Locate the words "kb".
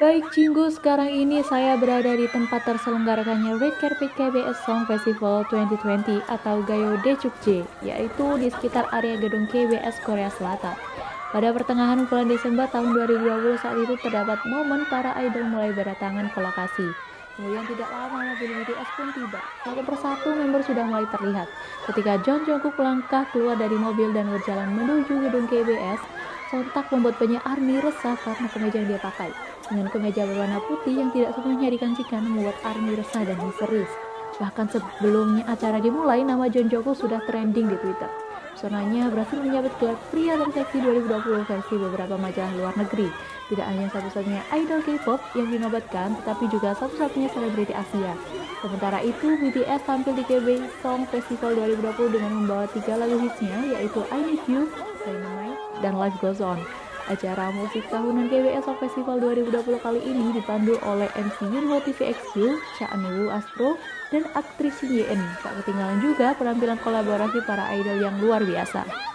50.28-50.60